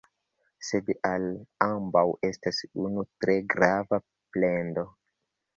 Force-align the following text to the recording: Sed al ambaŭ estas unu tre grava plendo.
Sed 0.69 0.87
al 1.09 1.25
ambaŭ 1.67 2.03
estas 2.29 2.63
unu 2.87 3.05
tre 3.27 3.39
grava 3.55 4.01
plendo. 4.35 4.89